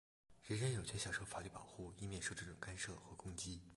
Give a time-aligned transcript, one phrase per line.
[0.41, 3.61] 人人有权享受法律保护,以免受这种干涉或攻击。